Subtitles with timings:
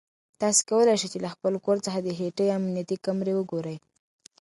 [0.41, 3.77] تاسو کولای شئ چې له خپل کور څخه د هټۍ امنیتي کامرې وګورئ.